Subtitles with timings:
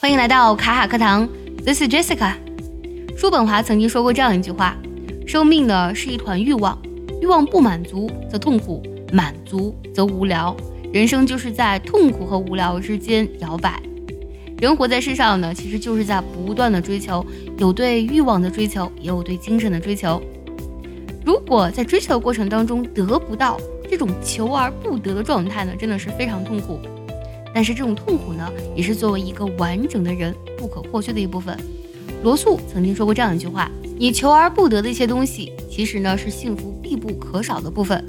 [0.00, 1.28] 欢迎来到卡卡课堂
[1.64, 2.34] ，This is Jessica。
[3.16, 4.76] 叔本华曾经说过这样一句话：
[5.26, 6.80] 生命呢是一团欲望，
[7.20, 8.80] 欲望不满足则痛苦，
[9.12, 10.56] 满足则无聊。
[10.92, 13.82] 人生就是在痛苦和无聊之间摇摆。
[14.60, 17.26] 人活在世上呢，其实就是在不断的追求，
[17.56, 20.22] 有对欲望的追求，也有对精神的追求。
[21.24, 23.58] 如果在追求的过程当中得不到
[23.90, 26.78] 这种求而不得的状态呢，真的是非常痛苦。
[27.54, 31.58] 但是这种痛苦呢，也是作为一个完整的人不可或缺的一部分。
[32.22, 38.04] 罗素曾经说过这样一句话：“你求而不得的一些东西，其实呢是幸福必不可少的部分。”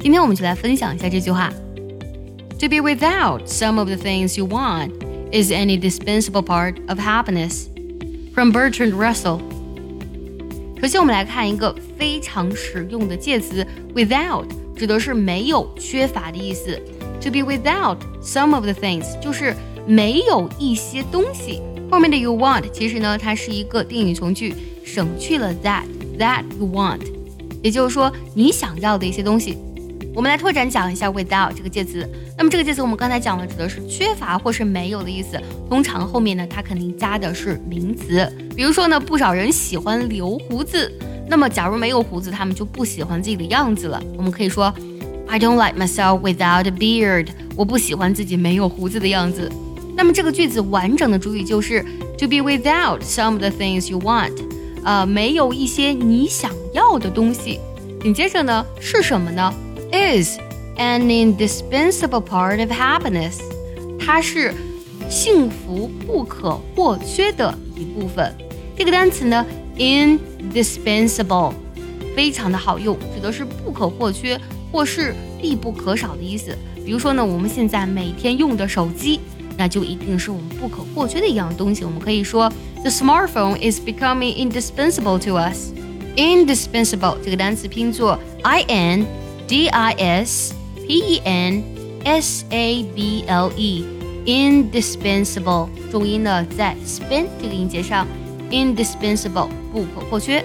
[0.00, 1.52] 今天我们就来分享一下这句话
[2.58, 4.90] ：“To be without some of the things you want
[5.32, 7.66] is an indispensable part of happiness。”
[8.32, 9.40] From Bertrand Russell。
[10.80, 16.80] 首先，我们来看一个非常实用的介词，without 指的是没有、缺乏的意思。
[17.22, 19.54] To be without some of the things 就是
[19.86, 21.60] 没有一些东西。
[21.90, 24.54] 后面的 you want 其实呢，它是一个定语从句，
[24.84, 25.84] 省去了 that
[26.18, 27.00] that you want，
[27.62, 29.56] 也就是说你想要的一些东西。
[30.14, 32.08] 我们来拓展讲一下 without 这个介词。
[32.36, 35.40] 那么这个介词我们刚才讲了，指的是缺乏或是没有的意思。
[35.68, 38.26] 通常后面呢，它肯定加的是名词。
[38.56, 40.90] 比如说呢，不少人喜欢留胡子。
[41.28, 44.02] 那么假如没有胡子，他们就不喜欢自己的样子了。
[44.16, 44.74] 我们可以说
[45.29, 47.29] I don't like myself without a beard。
[47.55, 49.51] 我不喜欢自己没有胡子的样子。
[49.95, 51.81] 那么这个句子完整的主语就是
[52.17, 54.33] to be without some of the things you want。
[54.83, 57.59] 呃，没有一些你想要的东西。
[58.01, 59.53] 紧接着呢，是什么呢？
[59.91, 60.37] is
[60.77, 63.39] an indispensable part of happiness，
[63.97, 64.53] 它是
[65.09, 68.31] 幸福不可或缺的一部分。
[68.77, 69.45] 这个单词呢，
[69.77, 71.53] indispensable，
[72.15, 74.39] 非常的好用，指的是不可或缺
[74.71, 76.55] 或是必不可少的意思。
[76.85, 79.19] 比如说呢，我们现在每天用的手机，
[79.57, 81.83] 那就一定是我们不可或缺的一样东西。
[81.83, 89.05] 我们可以说，the smartphone is becoming indispensable to us。indispensable 这个单词拼作 i n
[89.47, 90.53] D I S
[90.87, 91.63] P E N
[92.05, 98.07] S A B L E，indispensable，重音呢在 spen 这个音节上，
[98.51, 100.41] indispensable 不可或缺。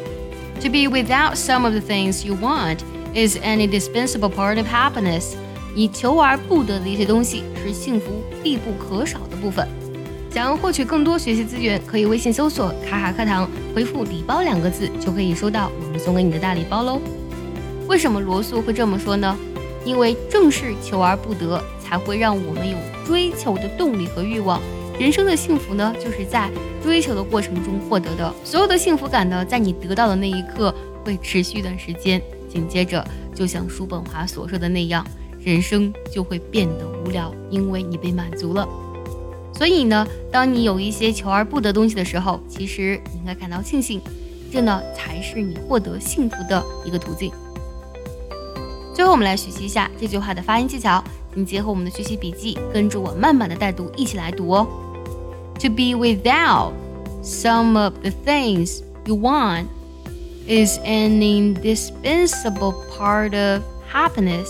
[0.62, 2.78] To be without some of the things you want
[3.15, 5.35] Is an indispensable part of happiness。
[5.73, 9.67] 你求而不得的一些东西是幸福必不可少的部分。
[10.29, 16.99] 想要获取更多学习资源，可以微信搜索“卡卡课堂”，回复“礼包”两个字就可以收到我们送给你的大礼包喽。
[17.87, 19.37] 为什么罗素会这么说呢？
[19.85, 24.61] 因为正是求而不得，才会让我们有追求的动力和欲望。
[24.99, 26.49] 人生的幸福呢，就是在
[26.83, 28.33] 追求的过程中获得的。
[28.43, 32.21] 所有的幸福感呢，在你得到的那一刻会持续一段时间，
[32.55, 33.05] 紧接着
[33.35, 35.05] 就像叔本华所说的那样，
[35.41, 38.65] 人生就会变得无聊，因为你被满足了。
[39.53, 44.01] 所以呢，当你有一些求而不得东西的时候，其实你应该感到庆幸，
[44.51, 47.29] 这呢才是你获得幸福的一个途径。
[48.93, 51.03] 最后，我们来学习一下这句话的发音技巧。
[51.33, 54.65] 请结合我们的学习笔记，跟着我慢慢的带读，一起来读哦。
[55.59, 56.71] To be without
[57.21, 59.65] some of the things you want
[60.46, 64.48] is an indispensable part of happiness。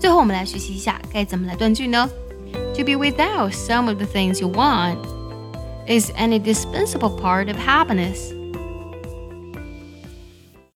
[0.00, 2.08] 最后，我们来学习一下该怎么来断句呢？
[2.76, 4.98] To be without some of the things you want
[5.86, 8.32] is an indispensable part of happiness。